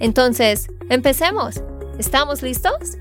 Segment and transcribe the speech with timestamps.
[0.00, 1.62] Entonces, empecemos.
[1.98, 2.98] ¿Estamos listos?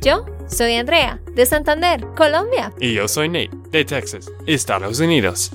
[0.00, 2.72] Yo soy Andrea, de Santander, Colombia.
[2.80, 5.50] Y yo soy Nate, de Texas, Estados Unidos.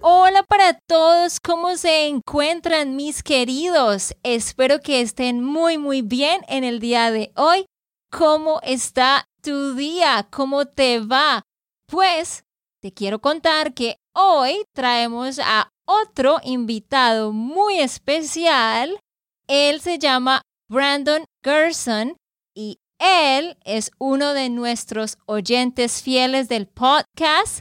[0.00, 4.14] Hola para todos, ¿cómo se encuentran mis queridos?
[4.22, 7.66] Espero que estén muy muy bien en el día de hoy.
[8.10, 10.28] ¿Cómo está tu día?
[10.30, 11.42] ¿Cómo te va?
[11.86, 12.44] Pues
[12.82, 19.00] te quiero contar que hoy traemos a otro invitado muy especial.
[19.46, 22.16] Él se llama Brandon Gerson
[22.54, 27.60] y él es uno de nuestros oyentes fieles del podcast,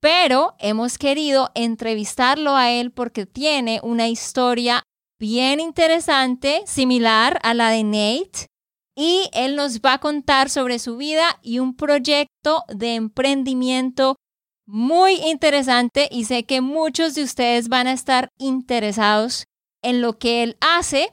[0.00, 4.82] pero hemos querido entrevistarlo a él porque tiene una historia
[5.18, 8.46] bien interesante, similar a la de Nate
[8.96, 14.16] y él nos va a contar sobre su vida y un proyecto de emprendimiento
[14.66, 19.44] muy interesante y sé que muchos de ustedes van a estar interesados
[19.82, 21.12] en lo que él hace.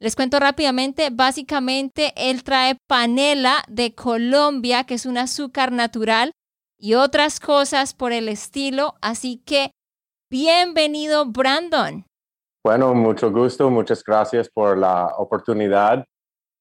[0.00, 6.32] Les cuento rápidamente, básicamente él trae panela de Colombia, que es un azúcar natural,
[6.78, 8.94] y otras cosas por el estilo.
[9.02, 9.72] Así que,
[10.30, 12.04] bienvenido, Brandon.
[12.64, 16.04] Bueno, mucho gusto, muchas gracias por la oportunidad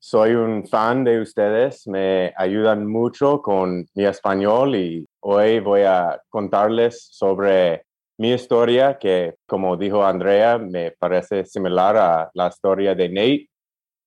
[0.01, 6.21] soy un fan de ustedes, me ayudan mucho con mi español y hoy voy a
[6.29, 7.83] contarles sobre
[8.19, 13.49] mi historia que, como dijo Andrea, me parece similar a la historia de Nate.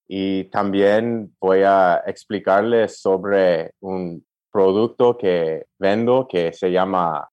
[0.06, 7.26] Y también voy a explicarles sobre un producto que vendo que se llama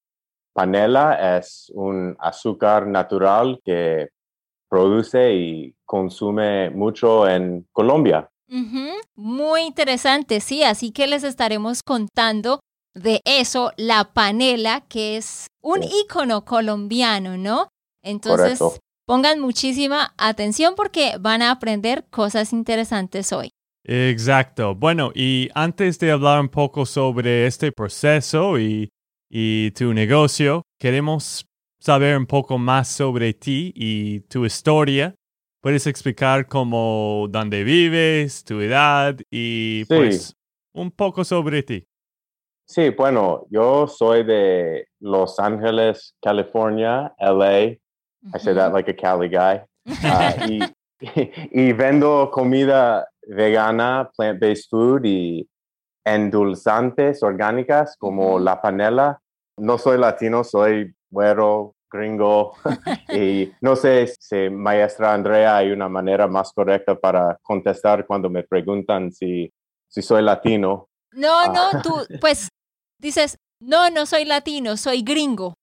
[0.54, 1.36] panela.
[1.36, 4.08] Es un azúcar natural que
[4.66, 8.26] produce y consume mucho en Colombia.
[9.14, 12.60] Muy interesante, sí, así que les estaremos contando
[12.94, 17.68] de eso, la panela, que es un ícono colombiano, ¿no?
[18.02, 18.60] Entonces,
[19.06, 23.50] pongan muchísima atención porque van a aprender cosas interesantes hoy.
[23.84, 24.74] Exacto.
[24.74, 28.88] Bueno, y antes de hablar un poco sobre este proceso y,
[29.30, 31.46] y tu negocio, queremos
[31.80, 35.14] saber un poco más sobre ti y tu historia
[35.60, 40.34] puedes explicar cómo, dónde vives, tu edad y pues
[40.72, 41.84] un poco sobre ti.
[42.70, 47.62] Sí, bueno, yo soy de Los Ángeles, California, LA.
[47.62, 49.60] I say that like a Cali guy.
[50.04, 50.36] Ah,
[51.50, 55.48] y, vendo comida vegana, plant-based food y
[56.04, 59.20] endulzantes orgánicas como la panela.
[59.56, 62.52] No soy latino, soy güero, gringo.
[63.12, 68.44] y no sé si maestra Andrea hay una manera más correcta para contestar cuando me
[68.44, 69.52] preguntan si,
[69.88, 70.86] si soy latino.
[71.12, 71.82] No, no, ah.
[71.82, 72.48] tú, pues
[73.00, 75.54] dices, no, no soy latino, soy gringo.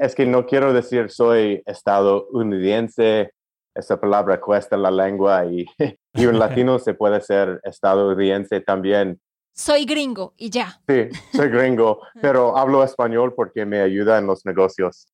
[0.00, 3.30] Es que no quiero decir soy estadounidense,
[3.72, 5.64] esa palabra cuesta la lengua y,
[6.14, 9.20] y un latino se puede ser estadounidense también
[9.60, 10.80] soy gringo y ya.
[10.88, 15.12] Sí, soy gringo, pero hablo español porque me ayuda en los negocios.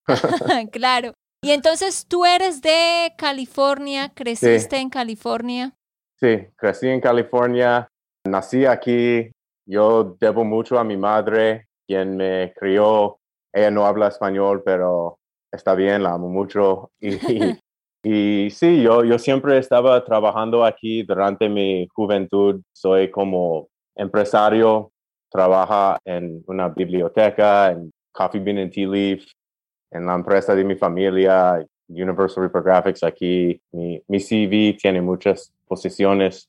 [0.72, 1.14] claro.
[1.42, 5.74] Y entonces tú eres de California, creciste en California.
[6.18, 7.88] Sí, crecí en California,
[8.24, 9.30] nací aquí.
[9.66, 13.18] Yo debo mucho a mi madre, quien me crió.
[13.52, 15.18] Ella no habla español, pero
[15.50, 16.90] está bien, la amo mucho.
[17.00, 17.18] Y,
[18.46, 22.62] y sí, yo, yo siempre estaba trabajando aquí durante mi juventud.
[22.72, 24.92] Soy como empresario,
[25.30, 29.24] trabaja en una biblioteca, en Coffee Bean and Tea Leaf,
[29.90, 33.60] en la empresa de mi familia, Universal Reprographics aquí.
[33.72, 36.48] Mi, mi CV tiene muchas posiciones.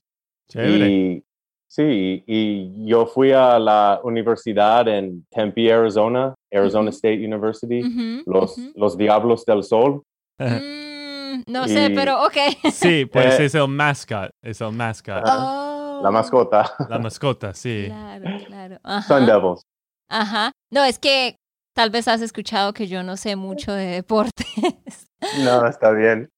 [0.53, 1.23] Y,
[1.67, 7.81] sí, y yo fui a la universidad en Tempe, Arizona, Arizona State University,
[8.25, 10.01] los, los Diablos del Sol.
[10.39, 12.37] Mm, no sé, pero ok.
[12.71, 15.23] Sí, pues eh, es el mascot, es el mascot.
[15.25, 16.01] Oh.
[16.01, 16.73] La mascota.
[16.89, 17.85] La mascota, sí.
[17.87, 18.77] Claro, claro.
[19.07, 19.61] Sun Devils.
[20.09, 20.51] Ajá.
[20.71, 21.35] No, es que
[21.75, 24.33] tal vez has escuchado que yo no sé mucho de deportes.
[25.43, 26.29] No, está bien.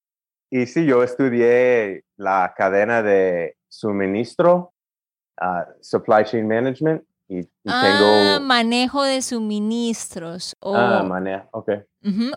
[0.50, 4.72] Y sí, yo estudié la cadena de suministro,
[5.40, 7.02] uh, supply chain management.
[7.28, 10.56] Y, ah, manejo de suministros.
[10.58, 11.70] O, ah, manejo, ok.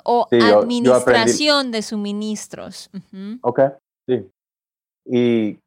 [0.03, 2.91] o administración de suministros.
[3.41, 3.59] Ok,
[4.07, 4.29] sí.
[5.05, 5.57] Y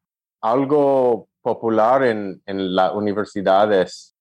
[0.40, 4.14] algo popular en, en la universidad es,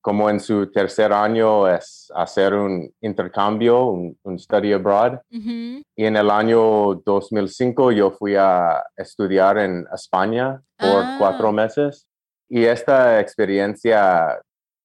[0.00, 5.14] como en su tercer año, es hacer un intercambio, un, un study abroad.
[5.32, 5.82] Ujú.
[5.96, 11.16] Y en el año 2005 yo fui a estudiar en España por Ah.
[11.18, 12.06] cuatro meses.
[12.48, 14.40] Y esta experiencia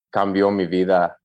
[0.10, 1.18] cambió mi vida.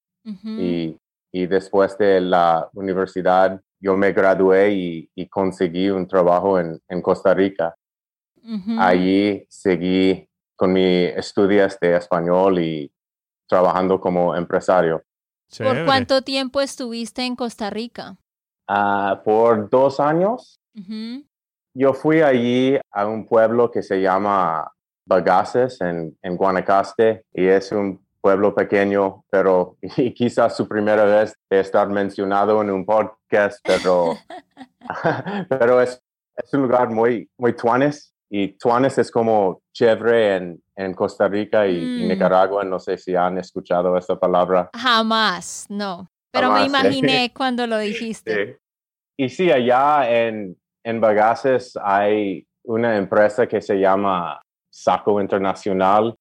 [0.59, 0.97] Y,
[1.33, 7.03] y después de la universidad, yo me gradué y, y conseguí un trabajo en, en
[7.03, 7.75] Costa Rica.
[8.79, 12.93] Allí seguí con mis estudios de español y
[13.49, 14.99] trabajando como empresario.
[14.99, 15.05] ¿Por
[15.49, 15.85] Chévere.
[15.85, 18.17] cuánto tiempo estuviste en Costa Rica?
[18.67, 21.25] Ah, por dos años, Ujú.
[21.75, 24.73] yo fui allí a un pueblo que se llama
[25.06, 31.35] Bagaces en, en Guanacaste y es un pueblo pequeño, pero y quizás su primera vez
[31.51, 34.15] de estar mencionado en un podcast, pero,
[35.49, 36.01] pero es,
[36.37, 41.67] es un lugar muy, muy tuanes y tuanes es como chévere en, en Costa Rica
[41.67, 42.09] y, y Mm.
[42.09, 42.65] Nicaragua.
[42.65, 44.71] No sé si han escuchado esta palabra.
[44.75, 46.09] Jamás, no.
[46.33, 46.89] Pero me Jamás, ¿eh?
[46.89, 48.47] imaginé cuando lo dijiste.
[48.47, 48.53] Sí.
[49.17, 54.41] Y sí, allá en, en Bagaces hay una empresa que se llama
[54.75, 56.17] Saco Internacional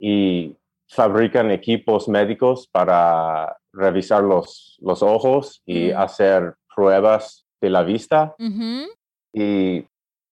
[0.00, 0.56] y
[0.88, 8.34] fabrican equipos médicos para revisar los, los ojos y hacer pruebas de la vista.
[9.32, 9.86] Y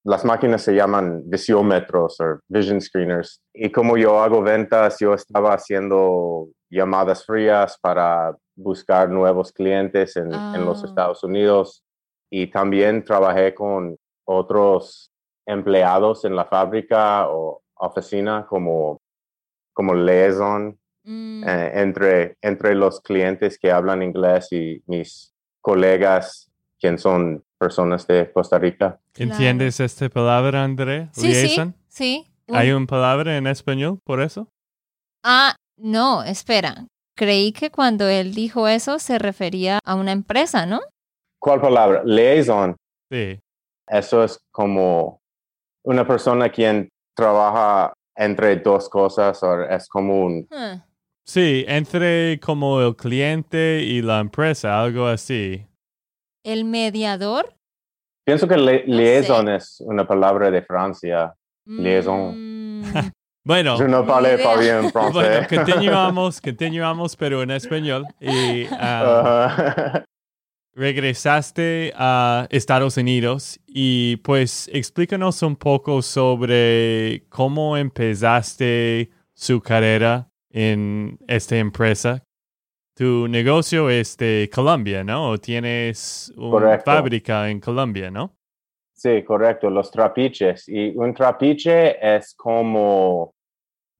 [0.04, 3.40] las máquinas se llaman visiómetros o vision screeners.
[3.54, 10.32] Y como yo hago ventas, yo estaba haciendo llamadas frías para buscar nuevos clientes en,
[10.34, 10.86] en los Ah.
[10.88, 11.84] Estados Unidos.
[12.28, 15.11] Y también trabajé con otros
[15.46, 19.00] empleados en la fábrica o oficina como,
[19.72, 21.42] como liaison Mm.
[21.48, 26.48] eh, entre, entre los clientes que hablan inglés y mis colegas,
[26.78, 29.00] quien son personas de Costa Rica.
[29.16, 31.08] ¿Entiendes esta palabra, André?
[31.12, 31.74] Sí, sí, Liaison?
[31.88, 32.26] sí.
[32.48, 34.46] ¿Hay una palabra en español por eso?
[35.24, 36.86] Ah, no, espera.
[37.16, 40.82] Creí que cuando él dijo eso se refería a una empresa, ¿no?
[41.40, 42.02] ¿Cuál palabra?
[42.04, 42.76] Liaison.
[43.10, 43.40] Sí.
[43.88, 45.20] Eso es como
[45.84, 50.46] una persona quien trabaja entre dos cosas o es como un...
[50.50, 50.80] Huh.
[51.24, 55.64] Sí, entre como el cliente y la empresa, algo así.
[56.44, 57.54] El mediador.
[58.26, 61.32] Pienso que li- No liaison es una palabra de Francia.
[61.66, 62.80] Liaison.
[62.80, 62.82] Mm,
[63.44, 63.76] Bueno,
[64.56, 68.04] bien bueno, continuamos, continuamos, pero en español.
[68.20, 70.04] Y ah, Ajá.
[70.74, 81.18] Regresaste a Estados Unidos y pues explícanos un poco sobre cómo empezaste su carrera en
[81.26, 82.22] esta empresa.
[82.94, 85.30] Tu negocio es de Colombia, ¿no?
[85.30, 86.90] O tienes una Correcto.
[86.90, 88.36] fábrica en Colombia, ¿no?
[88.94, 90.68] Sí, correcto, los trapiches.
[90.68, 93.34] Y un trapiche es como,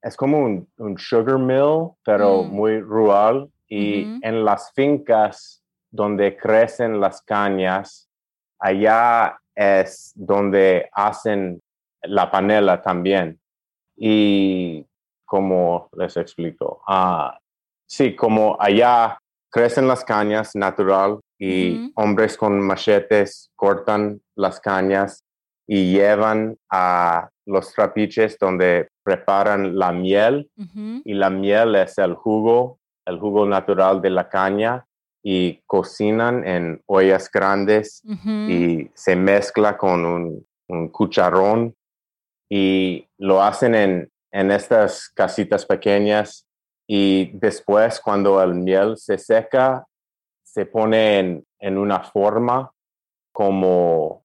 [0.02, 2.48] es como un, un sugar mill, pero Mm.
[2.54, 3.48] muy rural.
[3.68, 5.61] Y en las fincas
[5.92, 8.08] donde crecen las cañas,
[8.58, 11.60] allá es donde hacen
[12.02, 13.38] la panela también.
[13.96, 14.84] Y
[15.24, 17.38] como les explico, Ah,
[17.86, 19.18] sí, como allá
[19.50, 25.24] crecen las cañas natural y hombres con machetes cortan las cañas
[25.66, 30.48] y llevan a los trapiches donde preparan la miel
[31.04, 34.84] y la miel es el jugo, el jugo natural de la caña
[35.22, 38.02] y cocinan en ollas grandes
[38.48, 41.74] y se mezcla con un, un cucharón
[42.50, 46.46] y lo hacen en, en estas casitas pequeñas
[46.88, 49.86] y después cuando el miel se seca
[50.42, 52.70] se pone en, en una forma
[53.32, 54.24] como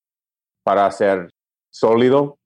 [0.63, 1.29] para hacer
[1.69, 2.37] sólido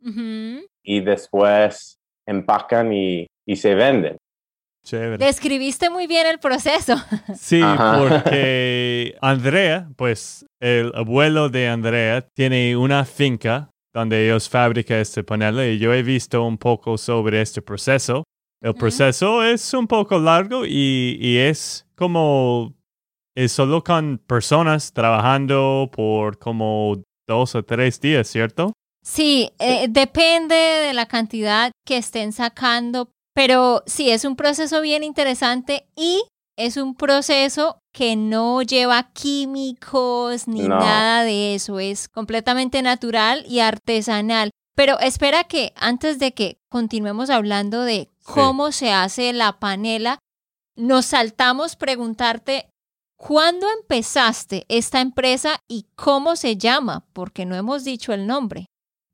[0.83, 4.17] y después empacan y, y se venden.
[4.83, 5.17] Chévere.
[5.23, 6.95] Describiste muy bien el proceso.
[7.35, 7.97] Sí, Ajá.
[7.99, 15.67] porque Andrea, pues el abuelo de Andrea tiene una finca donde ellos fabrican este panela
[15.67, 18.23] y yo he visto un poco sobre este proceso.
[18.61, 22.73] El proceso es un poco largo y, y es como,
[23.35, 28.71] es solo con personas trabajando por como dos o tres días, ¿cierto?
[29.03, 33.09] Sí, eh, depende de la cantidad que estén sacando,
[33.43, 36.23] pero sí, es un proceso bien interesante y
[36.59, 40.77] es un proceso que no lleva químicos ni No.
[40.77, 44.51] nada de eso, es completamente natural y artesanal.
[44.75, 50.19] Pero espera que antes de que continuemos hablando de cómo se hace la panela,
[50.75, 52.67] nos saltamos preguntarte
[53.17, 57.05] ¿Cuándo empezaste esta empresa y cómo se llama?
[57.13, 58.67] Porque no hemos dicho el nombre.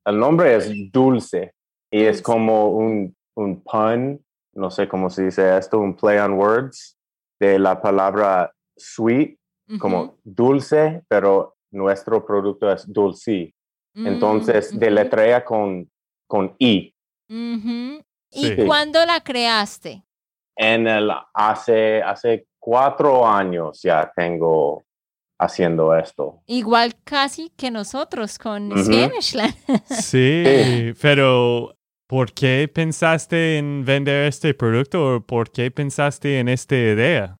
[0.05, 1.51] El nombre es Dulce.
[1.91, 6.33] y es como un, un pun, no sé cómo se dice esto, un play on
[6.33, 6.97] words
[7.39, 9.37] de la palabra sweet,
[9.79, 13.53] como dulce, pero nuestro producto es dulce.
[13.93, 15.89] Entonces, Mm, deletrea con,
[16.27, 16.93] con I.
[17.29, 18.01] ¿Y
[18.31, 18.55] Sí.
[18.65, 20.03] cuándo la creaste?
[20.55, 24.83] En el, hace, hace cuatro años ya tengo
[25.39, 26.41] haciendo esto.
[26.47, 28.71] Igual casi que nosotros con.
[28.77, 29.53] Spanishland.
[29.85, 30.93] Sí, Sí.
[31.01, 31.76] pero
[32.07, 37.37] ¿por qué pensaste en vender este producto o por qué pensaste en esta idea?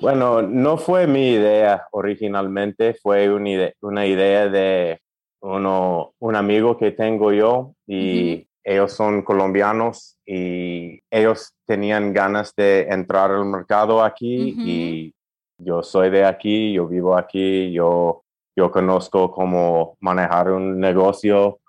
[0.00, 4.98] Bueno, no fue mi idea originalmente, fue una idea, una idea de
[5.40, 12.82] uno, un amigo que tengo yo y ellos son colombianos y ellos tenían ganas de
[12.90, 15.14] entrar al mercado aquí y
[15.58, 18.24] yo soy de aquí, yo vivo aquí, yo,
[18.56, 21.60] yo conozco cómo manejar un negocio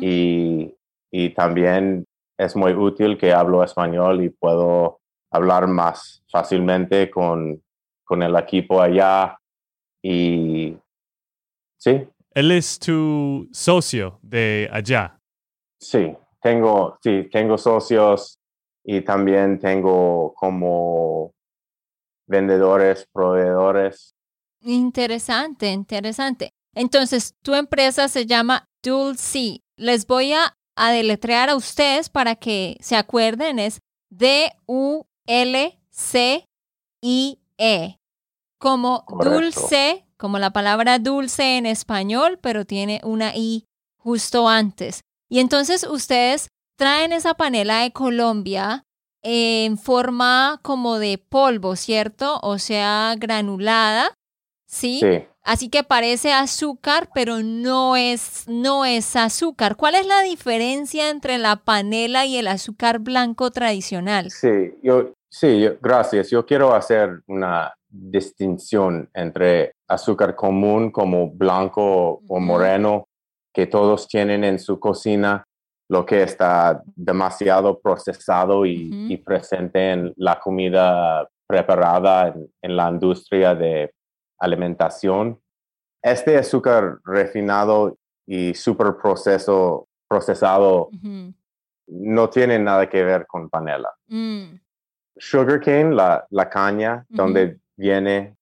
[0.00, 0.72] y,
[1.18, 2.04] y también
[2.38, 7.62] es muy útil que hablo español y puedo hablar más fácilmente con,
[8.04, 9.38] con el equipo allá.
[10.02, 10.76] Y
[11.78, 15.18] sí, Él es tu socio de allá.
[15.80, 18.38] sí, tengo, sí, tengo socios
[18.84, 21.32] y también tengo como
[22.28, 24.14] vendedores, proveedores.
[24.60, 26.50] Interesante, interesante.
[26.74, 29.62] Entonces, tu empresa se llama Dulce.
[29.76, 33.58] Les voy a, a deletrear a ustedes para que se acuerden.
[33.58, 33.80] Es
[34.10, 35.06] D-U-L-C-I-E.
[38.58, 39.34] Como Correcto.
[39.34, 43.64] dulce, como la palabra dulce en español, pero tiene una I
[43.96, 45.00] justo antes.
[45.28, 48.84] Y entonces ustedes traen esa panela de Colombia
[49.22, 52.38] en forma como de polvo, ¿cierto?
[52.42, 54.14] O sea, granulada,
[54.66, 55.00] ¿sí?
[55.00, 59.76] Sí, Así que parece azúcar, pero no es, no es azúcar.
[59.76, 64.28] ¿Cuál es la diferencia entre la panela y el azúcar blanco tradicional?
[64.32, 66.30] sí, yo, sí, yo- gracias.
[66.30, 73.06] Yo quiero hacer una distinción entre azúcar común como blanco o moreno
[73.54, 75.44] que todos tienen en su cocina,
[75.88, 83.54] lo que está demasiado procesado y, presente en la comida preparada en, en la industria
[83.54, 83.92] de
[84.38, 85.40] alimentación.
[86.02, 90.90] Este azúcar refinado y super proceso, procesado
[91.88, 93.92] no tiene nada que ver con panela.
[94.08, 94.58] Mm,
[95.16, 98.36] Sugarcane, la, la caña donde viene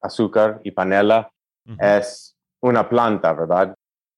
[0.00, 1.30] azúcar y panela,
[1.78, 3.74] es una planta, ¿verdad?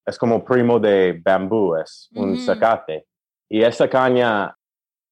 [0.06, 3.06] Es como primo de bambú, es un zacate.
[3.48, 4.54] Y esa caña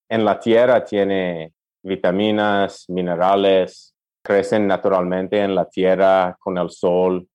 [0.08, 1.52] en la tierra tiene
[1.82, 3.91] vitaminas, minerales,
[4.22, 7.26] crecen naturalmente en la tierra con el sol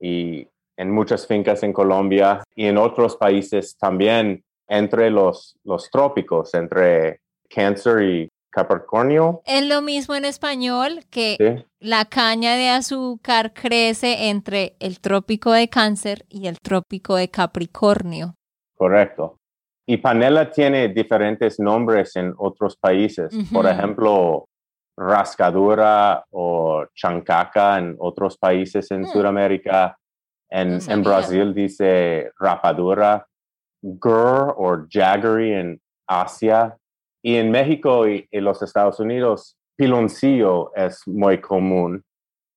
[0.00, 0.46] y
[0.76, 7.20] en muchas fincas en Colombia y en otros países también entre los, los trópicos, entre
[7.48, 9.42] Cáncer y Capricornio.
[9.44, 11.64] Es lo mismo en español que ¿sí?
[11.80, 18.34] la caña de azúcar crece entre el trópico de cáncer y el trópico de Capricornio.
[18.76, 19.36] Correcto.
[19.86, 23.34] Y panela tiene diferentes nombres en otros países.
[23.52, 24.46] Por ejemplo,
[24.96, 29.06] rascadura o chancaca en otros países en Hmm.
[29.12, 29.98] Sudamérica.
[30.50, 31.02] En, No en.
[31.02, 33.26] Brasil dice rapadura.
[33.82, 36.76] Gur o jaggery en Asia.
[37.24, 42.02] Y en México y, y los Estados Unidos, piloncillo es muy común.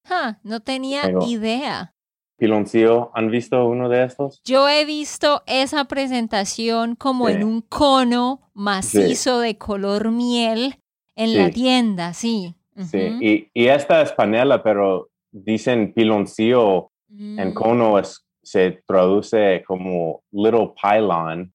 [0.06, 1.92] Ja, no tenía Tengo- idea.
[2.38, 4.42] Piloncillo, ¿han visto uno de estos?
[4.44, 7.32] Yo he visto esa presentación como Sí.
[7.34, 10.78] en un cono macizo de color miel
[11.16, 11.52] en la Sí.
[11.52, 12.54] tienda, sí.
[12.78, 13.18] Sí, Ujú.
[13.22, 20.22] y, y esta es panela, pero dicen piloncillo en Mm, cono es, se traduce como
[20.32, 21.52] little pylon,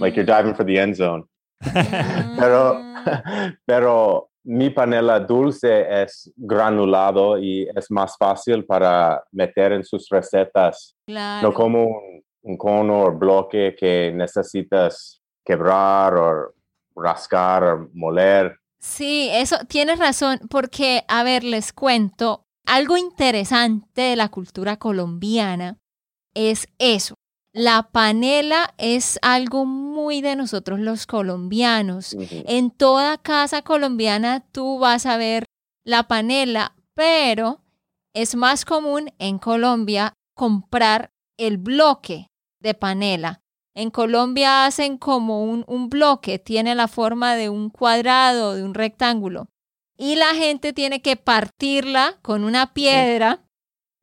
[0.00, 1.24] like you're mm, diving for the end zone.
[2.38, 2.94] Pero, mm.
[3.66, 10.94] pero mi panela dulce es granulado y es más fácil para meter en sus recetas,
[11.06, 11.48] Claro.
[11.48, 16.52] no como un, un cono o bloque que necesitas quebrar o
[16.94, 18.56] rascar o moler.
[18.80, 25.78] Sí, eso tienes razón, porque, a ver, les cuento, algo interesante de la cultura colombiana
[26.34, 27.14] es eso.
[27.52, 32.14] La panela es algo muy de nosotros los colombianos.
[32.30, 35.46] En toda casa colombiana tú vas a ver
[35.82, 37.64] la panela, pero
[38.14, 42.28] es más común en Colombia comprar el bloque
[42.60, 43.40] de panela.
[43.78, 48.74] En Colombia hacen como un, un bloque, tiene la forma de un cuadrado, de un
[48.74, 49.46] rectángulo.
[49.96, 53.44] Y la gente tiene que partirla con una piedra.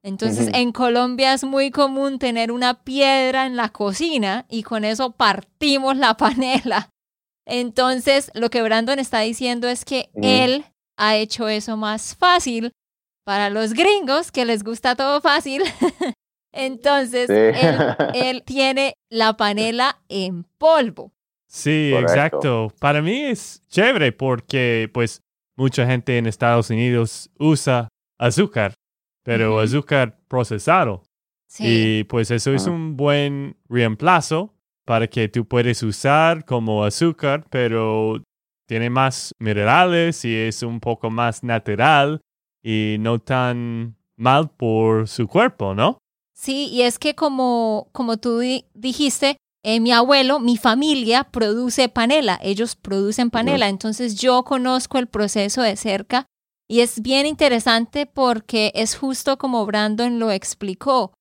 [0.02, 5.12] Entonces, en Colombia es muy común tener una piedra en la cocina y con eso
[5.12, 6.90] partimos la panela.
[7.46, 10.64] Entonces, lo que Brandon está diciendo es que él
[10.98, 12.72] ha hecho eso más fácil
[13.26, 15.64] para los gringos, que les gusta todo fácil.
[16.56, 17.34] Entonces, Sí.
[17.34, 17.78] él,
[18.16, 21.12] él tiene la panela en polvo.
[21.48, 22.14] Sí, Correcto.
[22.14, 22.74] exacto.
[22.80, 25.22] Para mí es chévere porque pues
[25.56, 28.74] mucha gente en Estados Unidos usa azúcar,
[29.24, 31.04] pero azúcar procesado.
[31.48, 31.64] Sí.
[32.00, 32.72] Y pues eso es Ajá.
[32.72, 34.54] un buen reemplazo
[34.86, 38.22] para que tú puedes usar como azúcar, pero
[38.68, 42.20] tiene más minerales y es un poco más natural
[42.64, 46.00] y no tan mal por su cuerpo, ¿no?
[46.38, 51.90] Sí, y es que como, como tú di- dijiste, eh, mi abuelo, mi familia produce
[51.90, 56.26] panela, ellos producen panela, entonces yo conozco el proceso de cerca
[56.70, 61.14] y es bien interesante porque es justo como Brandon lo explicó.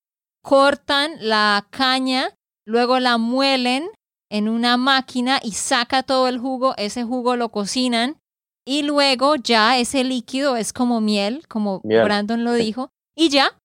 [0.42, 2.34] Cortan la caña,
[2.66, 3.88] luego la muelen
[4.30, 8.18] en una máquina y saca todo el jugo, ese jugo lo cocinan
[8.66, 12.04] y luego ya ese líquido es como miel, como Miel.
[12.04, 13.56] Brandon lo dijo, y ya,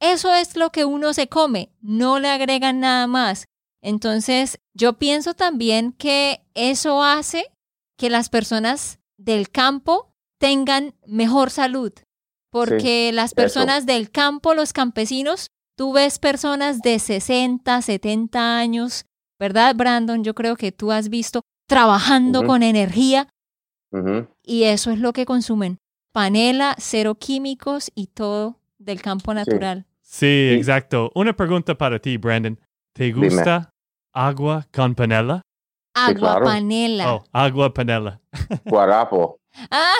[0.00, 3.46] eso es lo que uno se come, no le agregan nada más.
[3.82, 7.50] Entonces, yo pienso también que eso hace
[7.96, 11.92] que las personas del campo tengan mejor salud,
[12.50, 19.06] porque las personas del campo, los campesinos, tú ves personas de 60, 70 años,
[19.38, 20.24] ¿verdad, Brandon?
[20.24, 23.28] Yo creo que tú has visto trabajando con energía
[24.42, 25.78] y eso es lo que consumen.
[26.12, 29.84] Panela, cero químicos y todo del campo natural.
[30.00, 31.10] Sí, exacto.
[31.14, 32.58] Una pregunta para ti, Brandon.
[32.94, 33.28] ¿Te Dime.
[33.28, 33.70] gusta
[34.14, 35.42] agua con panela?
[35.94, 36.44] Agua claro.
[36.46, 37.14] panela.
[37.14, 38.20] Oh, agua panela.
[38.64, 39.38] Guarapo.
[39.70, 39.94] Ah,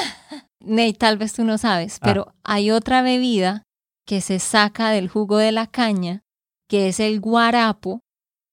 [0.60, 2.04] Ney, tal vez tú no sabes, Ah.
[2.04, 3.62] pero hay otra bebida
[4.06, 6.22] que se saca del jugo de la caña,
[6.68, 8.00] que es el guarapo.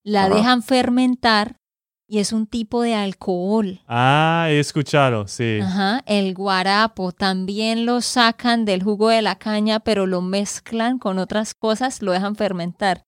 [0.03, 0.35] La Ajá.
[0.35, 1.57] dejan fermentar
[2.07, 3.79] y es un tipo de alcohol.
[3.87, 5.59] Ah, he escuchado, sí.
[5.61, 11.17] Ajá, el guarapo también lo sacan del jugo de la caña, pero lo mezclan con
[11.17, 13.05] otras cosas, lo dejan fermentar.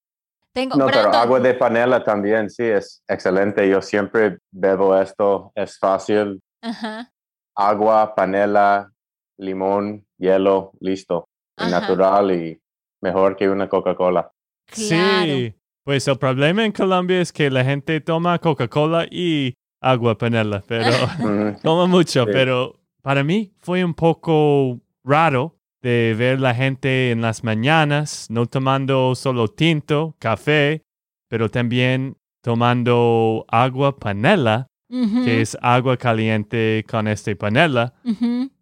[0.54, 3.68] Tengo, No, pero agua de panela también, sí, es excelente.
[3.70, 6.42] Yo siempre bebo esto, es fácil.
[6.62, 7.12] Ajá,
[7.58, 8.92] Agua, panela,
[9.38, 11.30] limón, hielo, listo.
[11.58, 12.62] Natural y
[13.02, 14.30] mejor que una Coca-Cola.
[14.66, 15.34] claro.
[15.34, 15.56] Sí.
[15.86, 20.90] Pues el problema en Colombia es que la gente toma Coca-Cola y agua panela, pero
[21.64, 22.26] toma mucho.
[22.26, 22.32] Sí.
[22.34, 28.48] Pero para mí fue un poco raro de ver la gente en las mañanas no
[28.48, 30.82] tomando solo tinto, café,
[31.30, 37.94] pero también tomando agua panela, que es agua caliente con este panela.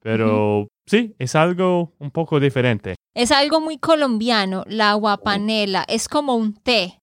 [0.02, 2.96] Pero sí, es algo un poco diferente.
[3.16, 5.86] Es algo muy colombiano, la agua panela.
[5.88, 7.00] Es como un té.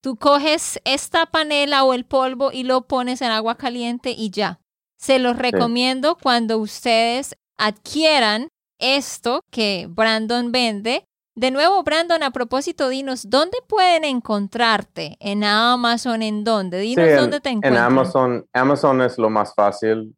[0.00, 4.60] Tú coges esta panela o el polvo y lo pones en agua caliente y ya.
[4.96, 8.48] Se los recomiendo cuando ustedes adquieran
[8.80, 11.04] esto que Brandon vende.
[11.34, 15.16] De nuevo, Brandon, a propósito, dinos, ¿dónde pueden encontrarte?
[15.20, 16.22] ¿En Amazon?
[16.22, 16.80] ¿En dónde?
[16.80, 17.84] Dinos Sí, en- dónde te En encuentran.
[17.84, 20.16] Amazon, Amazon es lo más fácil,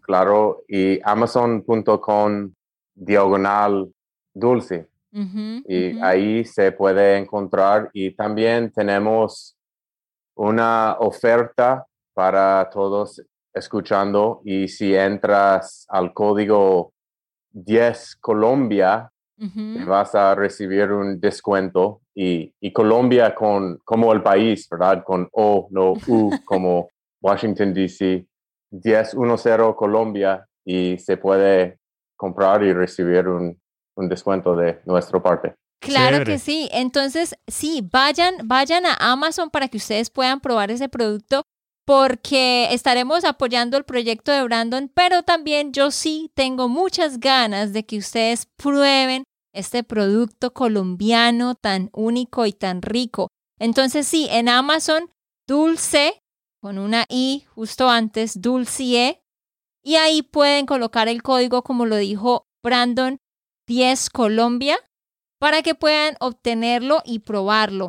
[0.00, 2.52] claro, y amazon.com
[2.94, 3.92] diagonal
[4.34, 4.88] dulce.
[5.10, 9.56] Y ahí se puede encontrar y también tenemos
[10.36, 13.22] una oferta para todos
[13.54, 16.92] escuchando y si entras al código
[17.52, 19.10] 10 Colombia
[19.86, 25.04] vas a recibir un descuento y, y Colombia con como el país, ¿verdad?
[25.04, 26.88] Con O, no U, como
[27.22, 28.26] Washington DC,
[28.70, 29.14] 1010
[29.76, 31.78] Colombia y se puede
[32.16, 33.58] comprar y recibir un,
[33.98, 35.54] un descuento de nuestra parte.
[35.80, 36.32] Claro Chévere.
[36.32, 36.68] que sí.
[36.72, 41.42] Entonces, sí, vayan, vayan a Amazon para que ustedes puedan probar ese producto
[41.86, 47.86] porque estaremos apoyando el proyecto de Brandon, pero también yo sí tengo muchas ganas de
[47.86, 53.28] que ustedes prueben este producto colombiano tan único y tan rico.
[53.58, 55.10] Entonces, sí, en Amazon,
[55.46, 56.20] dulce,
[56.60, 59.22] con una I justo antes, dulcie,
[59.82, 63.18] y ahí pueden colocar el código, como lo dijo Brandon,
[63.68, 64.78] 10 Colombia,
[65.38, 67.88] para que puedan obtenerlo y probarlo.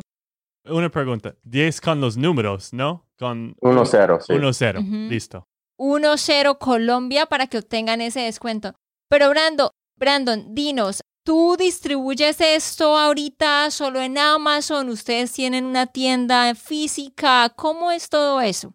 [0.68, 1.34] Una pregunta.
[1.42, 3.06] 10 con los números, ¿no?
[3.18, 4.34] Con 1-0, sí.
[4.34, 4.80] 1-0.
[4.80, 5.10] Ujú.
[5.10, 5.44] Listo.
[5.78, 8.74] 1-0 Colombia para que obtengan ese descuento.
[9.08, 14.90] Pero Brando, Brandon, dinos, ¿tú distribuyes esto ahorita solo en Amazon?
[14.90, 17.50] ¿Ustedes tienen una tienda física?
[17.56, 18.74] ¿Cómo es todo eso?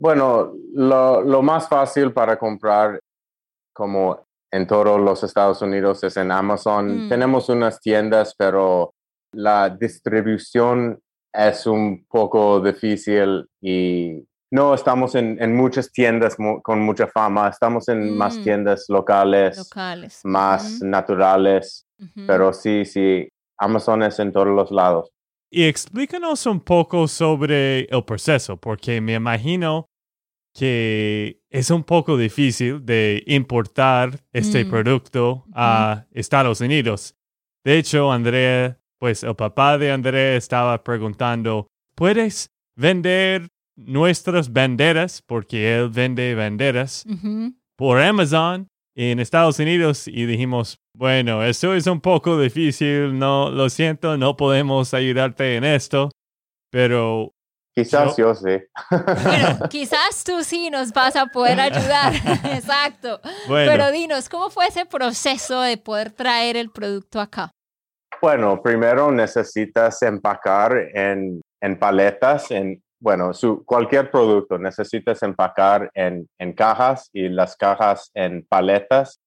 [0.00, 2.98] Bueno, lo, lo más fácil para comprar
[3.74, 7.06] como en todos los Estados Unidos, es en Amazon.
[7.06, 7.08] Mm.
[7.08, 8.92] Tenemos unas tiendas, pero
[9.32, 10.98] la distribución
[11.32, 17.48] es un poco difícil y no estamos en, en muchas tiendas mu- con mucha fama,
[17.48, 18.42] estamos en más Mm.
[18.42, 20.20] tiendas locales, Locales.
[20.24, 21.86] más naturales,
[22.26, 25.10] pero sí, sí, Amazon es en todos los lados.
[25.52, 29.89] Y explícanos un poco sobre el proceso, porque me imagino
[30.54, 34.70] que es un poco difícil de importar este Mm.
[34.70, 37.14] producto a Estados Unidos.
[37.64, 45.22] De hecho, Andrea, pues el papá de Andrea estaba preguntando, ¿puedes vender nuestras banderas?
[45.26, 47.04] Porque él vende banderas
[47.76, 53.70] por Amazon en Estados Unidos y dijimos, bueno, eso es un poco difícil, no, lo
[53.70, 56.10] siento, no podemos ayudarte en esto,
[56.70, 57.32] pero
[57.74, 58.58] Quizás yo sí.
[58.90, 62.12] Bueno, quizás tú sí nos vas a poder ayudar.
[62.52, 63.20] Exacto.
[63.46, 67.50] bueno, Pero dinos, ¿cómo fue ese proceso de poder traer el producto acá?
[68.20, 76.28] Bueno, primero necesitas empacar en, en paletas, en, bueno, su, cualquier producto necesitas empacar en,
[76.38, 79.20] en cajas y las cajas en paletas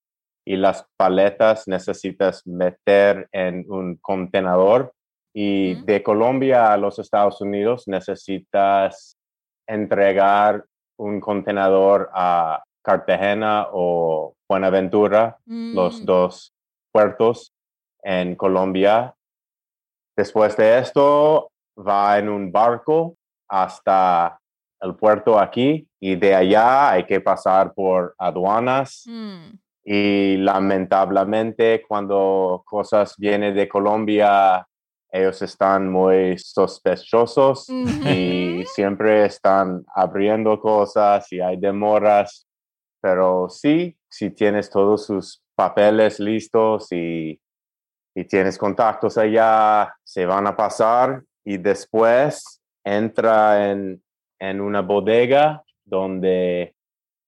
[0.46, 4.94] y las paletas necesitas meter en un contenedor
[5.34, 9.18] y de Colombia a los Estados Unidos necesitas
[9.68, 10.64] entregar
[10.98, 16.54] un contenedor a Cartagena o Buenaventura los Mm, dos
[16.92, 17.54] puertos
[18.04, 19.16] en Colombia.
[20.16, 23.16] Después de esto, va en un barco
[23.50, 24.40] hasta
[24.82, 29.54] el puerto aquí y de allá hay que pasar por aduanas mm,
[29.86, 34.68] y lamentablemente cuando cosas vienen de Colombia,
[35.14, 42.48] ellos están muy sospechosos y siempre están abriendo cosas y hay demoras,
[43.00, 47.40] pero sí, si tienes todos sus papeles listos y,
[48.16, 54.02] y tienes contactos allá, se van a pasar y después entra en,
[54.40, 56.76] en una bodega donde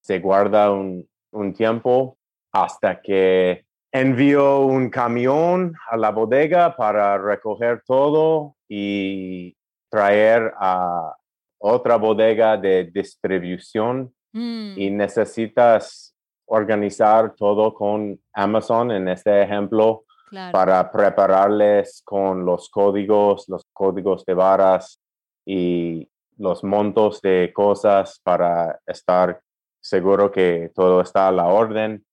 [0.01, 2.17] se guarda un, un tiempo
[2.51, 3.64] hasta que
[3.99, 9.55] envío un camión a la bodega para recoger todo y
[9.89, 11.15] traer a
[11.59, 16.13] otra bodega de distribución Mm, y necesitas
[16.45, 20.51] organizar todo con Amazon en este ejemplo claro.
[20.51, 25.01] para prepararles con los códigos, los códigos de varas
[25.45, 26.05] y
[26.37, 29.39] los montos de cosas para estar
[29.81, 32.05] seguro que todo está a la orden.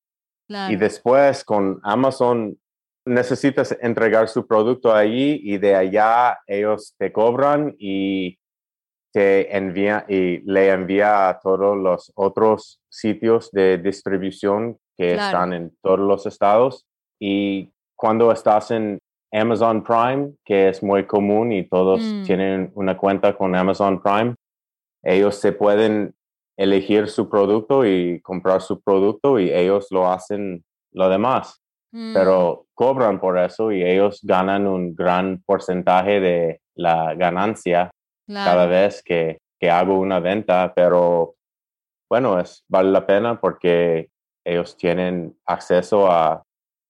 [0.47, 2.57] Y después con Amazon
[3.05, 8.37] necesitas entregar su producto allí y de allá ellos te cobran y
[9.13, 15.25] te envía y le envía a todos los otros sitios de distribución que Claro.
[15.25, 16.85] están en todos los estados.
[17.19, 18.99] Y cuando estás en
[19.31, 22.23] Amazon Prime, que es muy común y todos Mm.
[22.23, 24.35] tienen una cuenta con Amazon Prime,
[25.03, 26.13] ellos se pueden
[26.57, 31.63] elegir su producto y comprar su producto y ellos lo hacen lo demás,
[31.93, 37.91] Mm, pero cobran por eso y ellos ganan un gran porcentaje de la ganancia
[38.27, 41.35] cada vez que, que hago una venta, pero
[42.09, 44.09] bueno, es, vale la pena porque
[44.43, 46.41] ellos tienen acceso a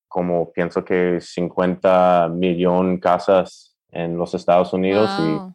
[0.08, 5.54] como pienso que 50 millón casas en los Estados Unidos Wow.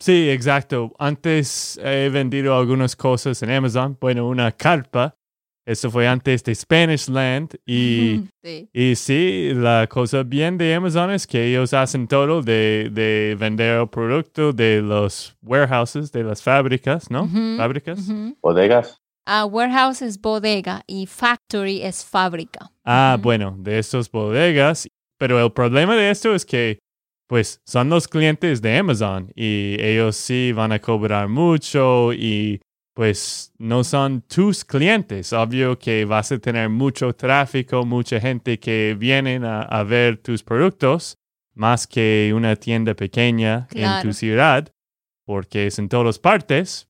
[0.00, 0.92] Sí, exacto.
[0.98, 5.16] Antes he vendido algunas cosas en Amazon, bueno, una carpa,
[5.64, 8.24] eso fue antes de Spanish Land y...
[8.42, 8.68] Sí.
[8.72, 13.78] Y sí, la cosa bien de Amazon es que ellos hacen todo de, de vender
[13.78, 17.28] el producto de los warehouses, de las fábricas, ¿no?
[17.56, 18.00] Fábricas.
[18.40, 19.00] bodegas.
[19.26, 22.72] Ah, warehouse es bodega y factory es fábrica.
[22.84, 24.88] Ah, bueno, de estos bodegas.
[25.18, 26.80] Pero el problema de esto es que,
[27.30, 32.60] pues, son los clientes de Amazon y ellos sí van a cobrar mucho y,
[32.92, 35.32] pues, no son tus clientes.
[35.32, 40.42] Obvio que vas a tener mucho tráfico, mucha gente que vienen a, a ver tus
[40.42, 41.14] productos,
[41.54, 44.68] más que una tienda pequeña en tu ciudad,
[45.24, 46.88] porque es en todas partes.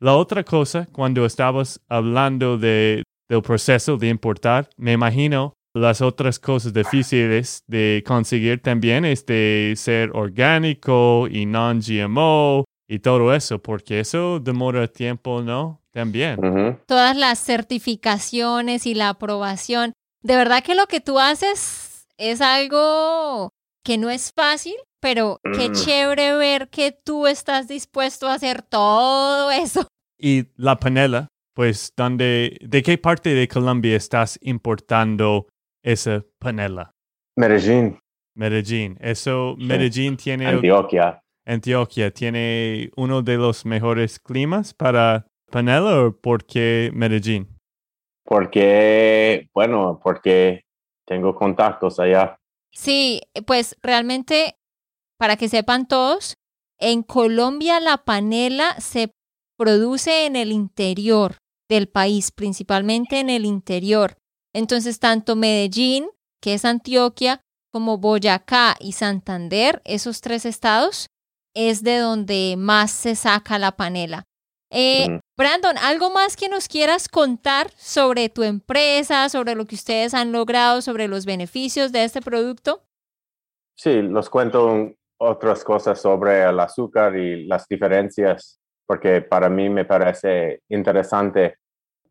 [0.00, 6.38] La otra cosa, cuando estabas hablando de, del proceso de importar, me imagino las otras
[6.38, 14.00] cosas difíciles de conseguir también es de ser orgánico y non-GMO y todo eso, porque
[14.00, 15.82] eso demora tiempo, ¿no?
[15.90, 16.38] También.
[16.44, 16.78] Ujú.
[16.86, 19.92] Todas las certificaciones y la aprobación.
[20.22, 23.50] De verdad que lo que tú haces es algo
[23.84, 25.72] que no es fácil, pero qué Mm.
[25.72, 29.86] chévere ver que tú estás dispuesto a hacer todo eso.
[30.18, 35.46] Y la panela, pues, ¿dónde, ¿de qué parte de Colombia estás importando
[35.86, 36.90] esa panela?
[37.36, 37.98] Medellín,
[38.34, 38.98] Medellín.
[39.00, 39.64] Eso, Sí.
[39.64, 41.20] Medellín tiene, Antioquia.
[41.46, 47.48] Antioquia, tiene uno de los mejores climas para panela o por qué Medellín?
[48.24, 50.62] Porque, bueno, porque
[51.06, 52.36] tengo contactos allá.
[52.72, 54.56] Sí, pues realmente,
[55.18, 56.34] para que sepan todos,
[56.78, 59.12] en Colombia la panela se
[59.56, 61.36] produce en el interior
[61.70, 64.16] del país, principalmente en el interior.
[64.56, 66.08] Entonces, tanto Medellín,
[66.40, 71.08] que es Antioquia, como Boyacá y Santander, esos tres estados,
[71.54, 74.24] es de donde más se saca la panela.
[74.70, 75.18] Eh, Mm.
[75.36, 80.32] Brandon, ¿algo más que nos quieras contar sobre tu empresa, sobre lo que ustedes han
[80.32, 82.82] logrado, sobre los beneficios de este producto?
[83.76, 89.84] Sí, los cuento otras cosas sobre el azúcar y las diferencias, porque para mí me
[89.84, 91.58] parece interesante.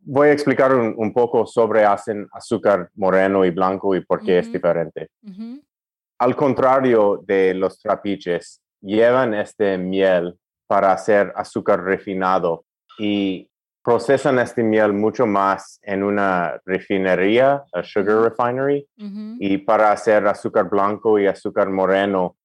[0.07, 4.39] Voy a explicar un, un poco sobre hacen azúcar moreno y blanco y por qué
[4.39, 4.53] es Ujú.
[4.53, 5.07] diferente.
[5.23, 5.61] Ujú,
[6.19, 10.37] Al contrario de los trapiches, llevan este miel
[10.67, 12.65] para hacer azúcar refinado
[12.99, 13.49] y
[13.83, 20.25] procesan este miel mucho más en una refinería, a sugar refinery, ujú, y para hacer
[20.27, 22.35] azúcar blanco y azúcar moreno.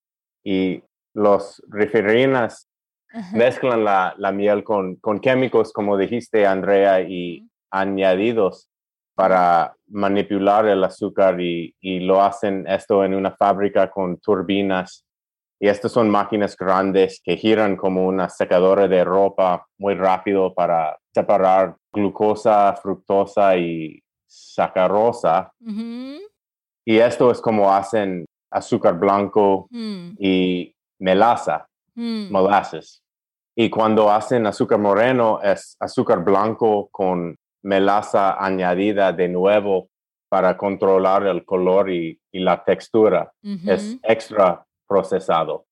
[0.42, 0.82] Y
[1.14, 2.68] los refinerías
[3.12, 7.46] ajá, mezclan la, la miel con, con químicos, como dijiste, Andrea, y.
[7.70, 8.68] añadidos
[9.14, 15.04] para manipular el azúcar y, y lo hacen esto en una fábrica con turbinas.
[15.60, 20.98] Y estas son máquinas grandes que giran como una secadora de ropa muy rápido para
[21.12, 25.52] separar glucosa, fructosa y sacarosa.
[25.60, 26.18] ujú,
[26.86, 33.02] Y esto es como hacen azúcar blanco mm, y melaza, mm, molasses.
[33.54, 39.90] Y cuando hacen azúcar moreno es azúcar blanco con melaza añadida de nuevo
[40.28, 43.32] para controlar el color y, y la textura.
[43.66, 45.66] Es extra procesado.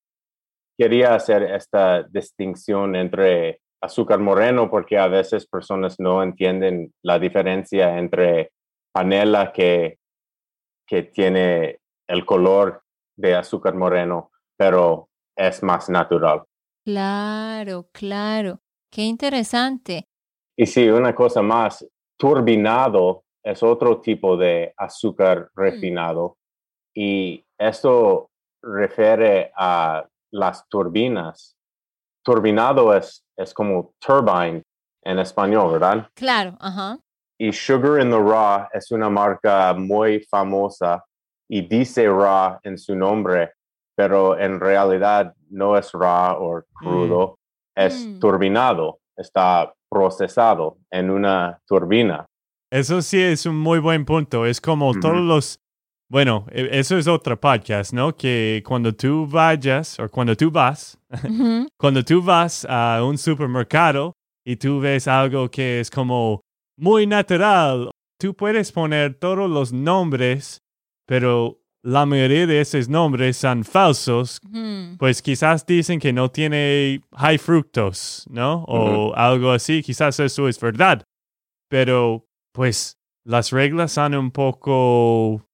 [0.77, 7.97] Quería hacer esta distinción entre azúcar moreno porque a veces personas no entienden la diferencia
[7.97, 8.51] entre
[8.91, 9.97] panela que,
[10.85, 12.83] que tiene el color
[13.15, 16.43] de azúcar moreno, pero es más natural.
[16.83, 18.59] Claro, claro.
[18.91, 20.08] Qué interesante.
[20.61, 26.35] Y sí, una cosa más, turbinado es otro tipo de azúcar refinado
[26.93, 28.29] y esto
[28.61, 31.55] refiere a las turbinas.
[32.25, 34.61] Turbinado es, es como turbine
[35.05, 36.09] en español, ¿verdad?
[36.13, 36.99] Claro, ajá.
[37.39, 41.05] Y Sugar in the Raw es una marca muy famosa
[41.49, 43.53] y dice raw en su nombre,
[43.95, 47.39] pero en realidad no es raw o crudo,
[47.73, 48.19] es Mm.
[48.19, 52.25] turbinado, está procesado en una turbina.
[52.71, 54.45] Eso sí es un muy buen punto.
[54.45, 55.59] Es como todos los...
[56.11, 58.15] Bueno, e- eso es otro podcast, ¿no?
[58.15, 60.97] Que cuando tú vayas o cuando tú vas,
[61.77, 64.13] cuando tú vas a un supermercado
[64.45, 66.41] y tú ves algo que es como
[66.77, 70.59] muy natural, tú puedes poner todos los nombres,
[71.07, 74.39] pero la mayoría de esos nombres son falsos.
[74.97, 78.63] Pues quizás dicen que no tiene high fructose, ¿no?
[78.67, 81.03] O algo así, quizás eso es verdad.
[81.69, 85.45] Pero, pues, las reglas son un poco,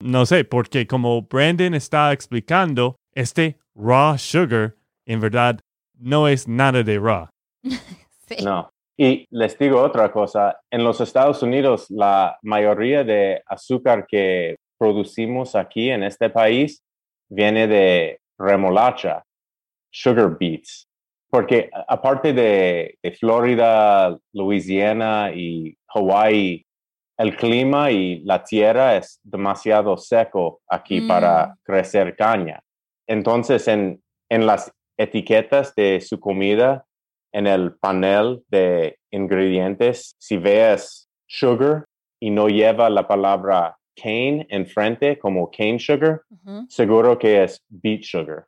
[0.00, 5.58] no sé, porque como Brandon está explicando, este raw sugar, en verdad,
[5.98, 7.28] no es nada de raw.
[8.26, 8.42] Sí.
[8.42, 8.70] No.
[8.96, 15.56] Y les digo otra cosa, en los Estados Unidos la mayoría de azúcar que producimos
[15.56, 16.82] aquí en este país
[17.30, 19.24] viene de remolacha,
[19.90, 20.86] sugar beets,
[21.30, 26.66] porque aparte de, de Florida, Louisiana y Hawaii,
[27.16, 31.08] el clima y la tierra es demasiado seco aquí Mm.
[31.08, 32.60] para crecer caña.
[33.08, 36.84] Entonces, en, en las etiquetas de su comida,
[37.32, 41.86] en el panel de ingredientes, si ves sugar
[42.20, 46.22] y no lleva la palabra cane enfrente como cane sugar,
[46.68, 48.46] seguro que es beet sugar.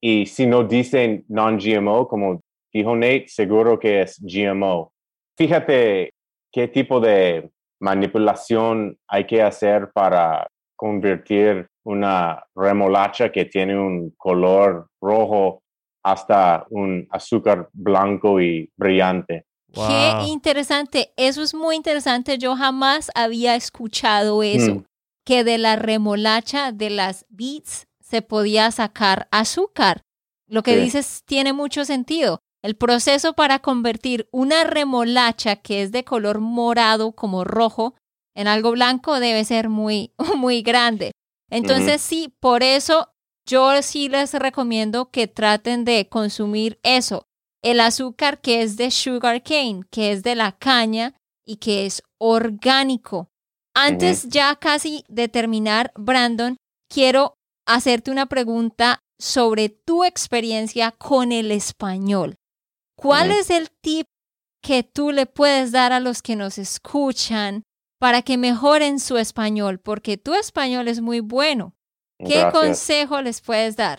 [0.00, 2.40] Y si no dicen non-GMO, como
[2.72, 4.92] dijo Nate, seguro que es GMO.
[5.36, 6.10] Fíjate
[6.52, 14.88] qué tipo de manipulación hay que hacer para convertir una remolacha que tiene un color
[15.00, 15.62] rojo
[16.04, 19.44] hasta un azúcar blanco y brillante.
[19.76, 19.88] Wow.
[19.88, 21.12] Qué interesante.
[21.16, 22.38] Eso es muy interesante.
[22.38, 24.76] Yo jamás había escuchado eso.
[24.76, 24.84] Mm.
[25.24, 30.02] Que de la remolacha de las beets se podía sacar azúcar.
[30.48, 30.80] Lo que Sí.
[30.80, 32.38] dices tiene mucho sentido.
[32.62, 37.94] El proceso para convertir una remolacha que es de color morado como rojo
[38.34, 41.12] en algo blanco debe ser muy, muy grande.
[41.50, 43.08] Entonces sí, por eso
[43.48, 47.24] yo sí les recomiendo que traten de consumir eso.
[47.66, 52.00] El azúcar que es de sugar cane, que es de la caña y que es
[52.16, 53.28] orgánico.
[53.74, 56.56] Antes ya casi de terminar, Brandon,
[56.88, 57.34] quiero
[57.66, 62.36] hacerte una pregunta sobre tu experiencia con el español.
[62.96, 64.06] ¿Cuál es el tip
[64.62, 67.64] que tú le puedes dar a los que nos escuchan
[67.98, 69.80] para que mejoren su español?
[69.80, 71.74] Porque tu español es muy bueno.
[72.24, 73.98] ¿Qué consejo les puedes dar?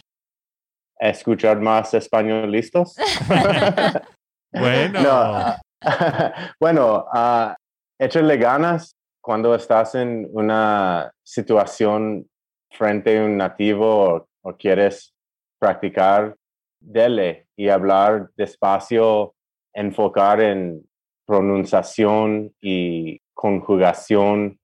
[1.00, 2.96] Escuchar más españolistas.
[4.52, 5.56] bueno.
[6.60, 7.54] bueno, uh,
[8.00, 12.28] échale ganas cuando estás en una situación
[12.72, 15.14] frente a un nativo o, quieres
[15.60, 16.36] practicar,
[16.80, 19.34] dele y hablar despacio,
[19.74, 20.82] enfocar en
[21.26, 24.58] pronunciación y conjugación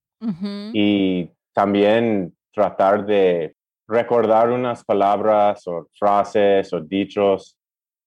[0.72, 3.56] y también tratar de
[3.88, 7.58] recordar unas palabras o frases o dichos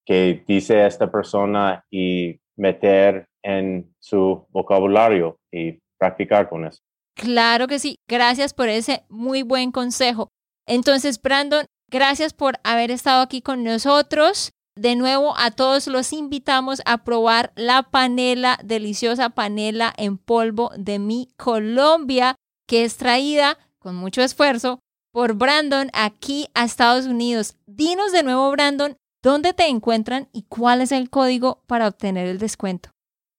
[0.05, 6.81] que dice esta persona y meter en su vocabulario y practicar con eso.
[7.15, 7.97] Claro que sí.
[8.09, 10.29] Gracias por ese muy buen consejo.
[10.67, 14.51] Entonces, Brandon, gracias por haber estado aquí con nosotros.
[14.77, 20.99] De nuevo, a todos los invitamos a probar la panela, deliciosa panela en polvo de
[20.99, 22.37] mi Colombia,
[22.69, 24.81] que es traída con mucho esfuerzo
[25.17, 27.57] por Brandon aquí a Estados Unidos.
[27.67, 32.37] Dinos de nuevo, Brandon, dónde te encuentran y cuál es el código para obtener el
[32.37, 32.91] descuento.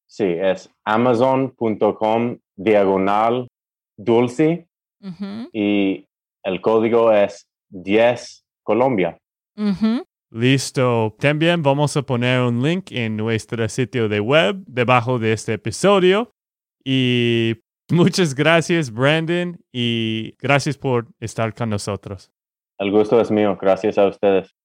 [0.07, 3.47] Sí, es amazon.com diagonal
[3.95, 4.65] dulce
[5.53, 6.03] y
[6.41, 9.15] el código es 10 Colombia.
[10.31, 11.15] Listo.
[11.19, 16.31] También vamos a poner un link en nuestro sitio de web debajo de este episodio.
[16.83, 17.53] Y
[17.89, 22.31] muchas gracias, Brandon, y gracias por estar con nosotros.
[22.79, 23.57] El gusto es mío.
[23.59, 24.55] Gracias a ustedes.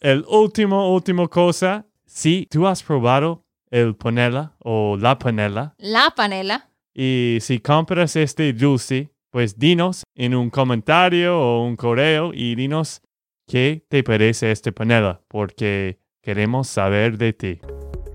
[0.00, 5.74] El último, último cosa, si tú has probado el panela o la panela.
[5.78, 6.70] La panela.
[6.94, 13.02] Y si compras este dulce, pues dinos en un comentario o un correo y dinos
[13.46, 17.60] qué te parece este panela, porque queremos saber de ti.